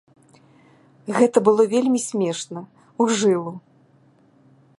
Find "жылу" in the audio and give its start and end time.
3.21-3.53